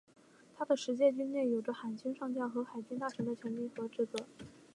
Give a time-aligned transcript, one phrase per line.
[0.57, 4.25] 他的实际军阶有着海军上将和海军大臣的权力和职责。